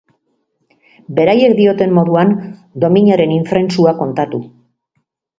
[1.17, 2.33] Beraiek dioten moduan
[2.83, 4.41] dominaren infrentsua kontatu.